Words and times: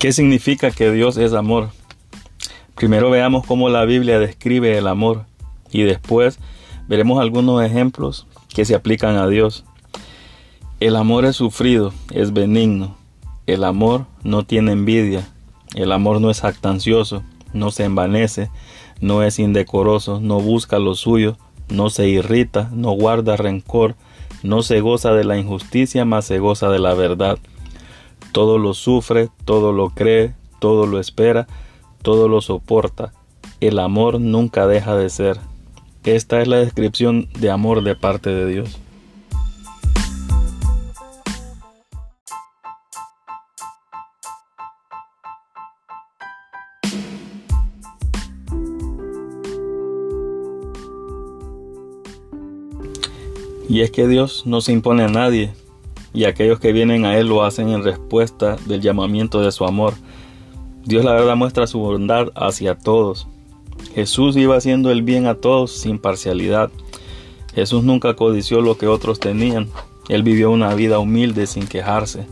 ¿Qué 0.00 0.14
significa 0.14 0.70
que 0.70 0.90
Dios 0.90 1.18
es 1.18 1.34
amor? 1.34 1.68
Primero 2.74 3.10
veamos 3.10 3.44
cómo 3.44 3.68
la 3.68 3.84
Biblia 3.84 4.18
describe 4.18 4.78
el 4.78 4.86
amor 4.86 5.26
y 5.70 5.82
después 5.82 6.38
veremos 6.88 7.20
algunos 7.20 7.62
ejemplos 7.62 8.26
que 8.48 8.64
se 8.64 8.74
aplican 8.74 9.16
a 9.16 9.28
Dios. 9.28 9.66
El 10.80 10.96
amor 10.96 11.26
es 11.26 11.36
sufrido, 11.36 11.92
es 12.14 12.32
benigno. 12.32 12.96
El 13.46 13.62
amor 13.62 14.06
no 14.24 14.42
tiene 14.42 14.72
envidia. 14.72 15.28
El 15.74 15.92
amor 15.92 16.22
no 16.22 16.30
es 16.30 16.40
jactancioso, 16.40 17.22
no 17.52 17.70
se 17.70 17.84
envanece, 17.84 18.48
no 19.02 19.22
es 19.22 19.38
indecoroso, 19.38 20.18
no 20.18 20.40
busca 20.40 20.78
lo 20.78 20.94
suyo, 20.94 21.36
no 21.68 21.90
se 21.90 22.08
irrita, 22.08 22.70
no 22.72 22.92
guarda 22.92 23.36
rencor, 23.36 23.96
no 24.42 24.62
se 24.62 24.80
goza 24.80 25.12
de 25.12 25.24
la 25.24 25.36
injusticia, 25.36 26.06
mas 26.06 26.24
se 26.24 26.38
goza 26.38 26.70
de 26.70 26.78
la 26.78 26.94
verdad. 26.94 27.38
Todo 28.32 28.58
lo 28.58 28.74
sufre, 28.74 29.28
todo 29.44 29.72
lo 29.72 29.90
cree, 29.90 30.34
todo 30.58 30.86
lo 30.86 31.00
espera, 31.00 31.46
todo 32.02 32.28
lo 32.28 32.40
soporta. 32.40 33.12
El 33.60 33.78
amor 33.78 34.20
nunca 34.20 34.66
deja 34.66 34.96
de 34.96 35.10
ser. 35.10 35.38
Esta 36.04 36.40
es 36.40 36.48
la 36.48 36.56
descripción 36.56 37.28
de 37.38 37.50
amor 37.50 37.82
de 37.82 37.94
parte 37.94 38.30
de 38.30 38.46
Dios. 38.46 38.78
Y 53.70 53.82
es 53.82 53.92
que 53.92 54.08
Dios 54.08 54.46
no 54.46 54.60
se 54.60 54.72
impone 54.72 55.04
a 55.04 55.08
nadie, 55.08 55.52
y 56.12 56.24
aquellos 56.24 56.60
que 56.60 56.72
vienen 56.72 57.04
a 57.04 57.16
Él 57.16 57.28
lo 57.28 57.44
hacen 57.44 57.68
en 57.68 57.84
respuesta 57.84 58.56
del 58.66 58.80
llamamiento 58.80 59.40
de 59.40 59.52
su 59.52 59.64
amor. 59.64 59.94
Dios 60.84 61.04
la 61.04 61.12
verdad 61.12 61.36
muestra 61.36 61.66
su 61.66 61.78
bondad 61.78 62.28
hacia 62.34 62.76
todos. 62.76 63.28
Jesús 63.94 64.36
iba 64.36 64.56
haciendo 64.56 64.90
el 64.90 65.02
bien 65.02 65.26
a 65.26 65.34
todos 65.34 65.72
sin 65.72 65.98
parcialidad. 65.98 66.70
Jesús 67.54 67.82
nunca 67.82 68.14
codició 68.14 68.60
lo 68.60 68.78
que 68.78 68.86
otros 68.86 69.20
tenían. 69.20 69.68
Él 70.08 70.22
vivió 70.22 70.50
una 70.50 70.74
vida 70.74 70.98
humilde 70.98 71.46
sin 71.46 71.66
quejarse. 71.66 72.26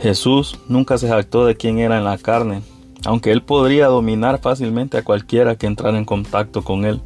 Jesús 0.00 0.58
nunca 0.68 0.98
se 0.98 1.08
jactó 1.08 1.44
de 1.44 1.56
quién 1.56 1.78
era 1.78 1.98
en 1.98 2.04
la 2.04 2.16
carne, 2.16 2.62
aunque 3.04 3.32
él 3.32 3.42
podría 3.42 3.86
dominar 3.86 4.40
fácilmente 4.40 4.96
a 4.96 5.04
cualquiera 5.04 5.56
que 5.56 5.66
entrara 5.66 5.98
en 5.98 6.04
contacto 6.04 6.62
con 6.62 6.84
él. 6.84 7.00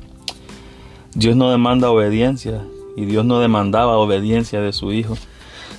Dios 1.15 1.37
no 1.37 1.51
demanda 1.51 1.91
obediencia, 1.91 2.65
y 2.97 3.05
Dios 3.05 3.25
no 3.25 3.41
demandaba 3.41 3.99
obediencia 3.99 4.61
de 4.61 4.73
su 4.73 4.93
Hijo, 4.93 5.17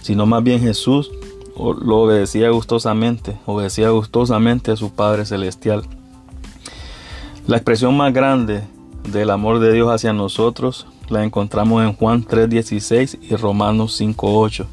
sino 0.05 0.27
más 0.27 0.43
bien 0.43 0.61
Jesús 0.61 1.09
lo 1.57 2.01
obedecía 2.01 2.51
gustosamente, 2.51 3.39
obedecía 3.47 3.89
gustosamente 3.89 4.69
a 4.69 4.75
su 4.75 4.91
Padre 4.93 5.25
Celestial. 5.25 5.81
La 7.47 7.57
expresión 7.57 7.97
más 7.97 8.13
grande 8.13 8.61
del 9.11 9.31
amor 9.31 9.57
de 9.57 9.73
Dios 9.73 9.89
hacia 9.89 10.13
nosotros 10.13 10.85
la 11.09 11.23
encontramos 11.23 11.83
en 11.83 11.93
Juan 11.93 12.23
3:16 12.23 13.17
y 13.19 13.35
Romanos 13.35 13.99
5:8. 13.99 14.67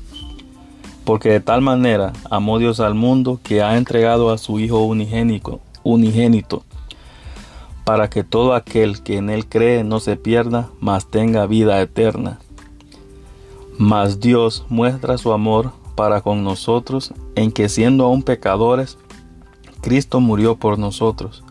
Porque 1.07 1.31
de 1.31 1.41
tal 1.41 1.63
manera 1.63 2.13
amó 2.31 2.59
Dios 2.59 2.79
al 2.79 2.95
mundo 2.95 3.41
que 3.43 3.63
ha 3.63 3.79
entregado 3.79 4.33
a 4.33 4.37
su 4.37 4.61
Hijo 4.61 4.83
unigénico, 4.83 5.61
unigénito, 5.83 6.63
para 7.85 8.11
que 8.11 8.23
todo 8.23 8.53
aquel 8.53 9.03
que 9.03 9.17
en 9.17 9.31
él 9.31 9.47
cree 9.47 9.83
no 9.83 9.99
se 9.99 10.17
pierda, 10.17 10.69
mas 10.79 11.11
tenga 11.11 11.47
vida 11.47 11.81
eterna. 11.81 12.39
Mas 13.79 14.21
Dios 14.21 14.65
muestra 14.69 15.19
su 15.19 15.33
amor 15.33 15.73
para 15.95 16.21
con 16.21 16.45
nosotros 16.45 17.13
en 17.35 17.53
que 17.53 17.69
siendo 17.69 18.05
aún 18.05 18.23
pecadores, 18.23 18.99
Cristo 19.81 20.21
murió 20.21 20.57
por 20.57 20.79
nosotros. 20.79 21.43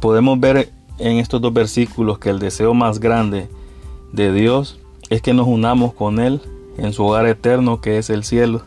Podemos 0.00 0.38
ver 0.40 0.72
en 0.98 1.18
estos 1.18 1.40
dos 1.40 1.52
versículos 1.52 2.18
que 2.18 2.30
el 2.30 2.38
deseo 2.38 2.74
más 2.74 3.00
grande 3.00 3.48
de 4.12 4.32
Dios 4.32 4.78
es 5.10 5.22
que 5.22 5.34
nos 5.34 5.46
unamos 5.46 5.94
con 5.94 6.18
Él 6.18 6.40
en 6.78 6.92
su 6.92 7.04
hogar 7.04 7.26
eterno 7.26 7.80
que 7.80 7.98
es 7.98 8.10
el 8.10 8.24
cielo. 8.24 8.62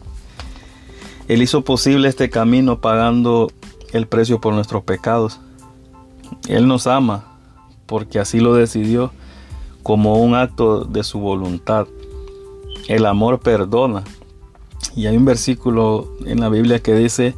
Él 1.28 1.42
hizo 1.42 1.64
posible 1.64 2.08
este 2.08 2.30
camino 2.30 2.82
pagando 2.82 3.50
el 3.92 4.08
precio 4.08 4.40
por 4.42 4.54
nuestros 4.54 4.84
pecados. 4.84 5.40
Él 6.48 6.68
nos 6.68 6.88
ama 6.88 7.26
porque 7.86 8.20
así 8.20 8.40
lo 8.40 8.54
decidió 8.54 9.12
como 9.84 10.22
un 10.22 10.36
acto 10.36 10.86
de 10.86 11.04
su 11.04 11.20
voluntad. 11.20 11.88
El 12.88 13.06
amor 13.06 13.40
perdona. 13.40 14.04
Y 14.96 15.08
hay 15.08 15.18
un 15.18 15.26
versículo 15.26 16.12
en 16.26 16.40
la 16.40 16.50
Biblia 16.50 16.80
que 16.80 16.96
dice 16.96 17.36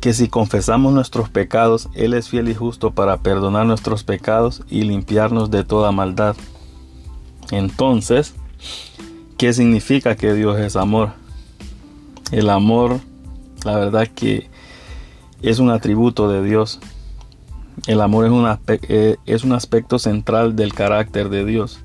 que 0.00 0.12
si 0.12 0.28
confesamos 0.28 0.92
nuestros 0.92 1.28
pecados, 1.28 1.88
Él 1.94 2.14
es 2.14 2.28
fiel 2.28 2.48
y 2.48 2.54
justo 2.54 2.92
para 2.92 3.18
perdonar 3.18 3.66
nuestros 3.66 4.04
pecados 4.04 4.62
y 4.70 4.82
limpiarnos 4.82 5.50
de 5.50 5.64
toda 5.64 5.92
maldad. 5.92 6.36
Entonces, 7.50 8.34
¿qué 9.36 9.52
significa 9.52 10.16
que 10.16 10.34
Dios 10.34 10.58
es 10.58 10.76
amor? 10.76 11.12
El 12.30 12.50
amor, 12.50 13.00
la 13.64 13.76
verdad 13.76 14.06
que 14.06 14.48
es 15.42 15.58
un 15.58 15.70
atributo 15.70 16.30
de 16.30 16.42
Dios. 16.42 16.78
El 17.86 18.00
amor 18.00 18.26
es 18.26 18.32
un, 18.32 18.58
eh, 18.68 19.16
es 19.24 19.44
un 19.44 19.52
aspecto 19.52 19.98
central 19.98 20.56
del 20.56 20.74
carácter 20.74 21.28
de 21.28 21.44
Dios. 21.44 21.80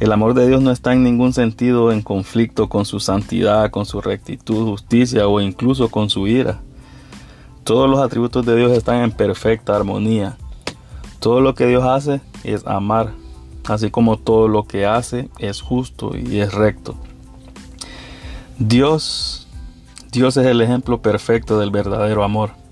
El 0.00 0.10
amor 0.10 0.34
de 0.34 0.48
Dios 0.48 0.60
no 0.60 0.72
está 0.72 0.92
en 0.92 1.04
ningún 1.04 1.32
sentido 1.32 1.92
en 1.92 2.02
conflicto 2.02 2.68
con 2.68 2.84
su 2.84 2.98
santidad, 2.98 3.70
con 3.70 3.86
su 3.86 4.00
rectitud, 4.00 4.66
justicia 4.66 5.28
o 5.28 5.40
incluso 5.40 5.88
con 5.88 6.10
su 6.10 6.26
ira. 6.26 6.60
Todos 7.62 7.88
los 7.88 8.00
atributos 8.00 8.44
de 8.44 8.56
Dios 8.56 8.72
están 8.72 9.02
en 9.02 9.12
perfecta 9.12 9.76
armonía. 9.76 10.36
Todo 11.20 11.40
lo 11.40 11.54
que 11.54 11.66
Dios 11.66 11.84
hace 11.84 12.20
es 12.42 12.66
amar, 12.66 13.12
así 13.68 13.90
como 13.90 14.18
todo 14.18 14.48
lo 14.48 14.64
que 14.64 14.84
hace 14.84 15.28
es 15.38 15.60
justo 15.60 16.16
y 16.16 16.40
es 16.40 16.52
recto. 16.52 16.96
Dios, 18.58 19.46
Dios 20.10 20.36
es 20.36 20.46
el 20.46 20.60
ejemplo 20.60 21.02
perfecto 21.02 21.58
del 21.58 21.70
verdadero 21.70 22.24
amor. 22.24 22.63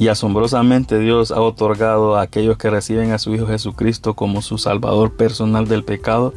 Y 0.00 0.08
asombrosamente 0.08 0.98
Dios 0.98 1.30
ha 1.30 1.42
otorgado 1.42 2.16
a 2.16 2.22
aquellos 2.22 2.56
que 2.56 2.70
reciben 2.70 3.12
a 3.12 3.18
su 3.18 3.34
Hijo 3.34 3.46
Jesucristo 3.46 4.14
como 4.14 4.40
su 4.40 4.56
Salvador 4.56 5.12
personal 5.12 5.68
del 5.68 5.84
pecado 5.84 6.32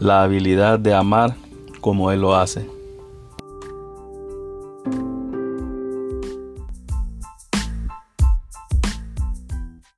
la 0.00 0.24
habilidad 0.24 0.80
de 0.80 0.92
amar 0.92 1.36
como 1.80 2.10
Él 2.10 2.22
lo 2.22 2.34
hace. 2.34 2.68